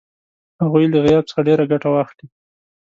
[0.61, 2.25] هغوی له غیاب څخه ډېره ګټه واخلي.